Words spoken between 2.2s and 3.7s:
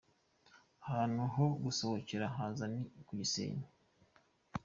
haza ni ku Gisenyi.